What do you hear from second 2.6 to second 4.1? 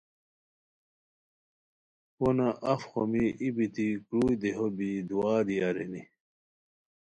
اف خومی ای بیتی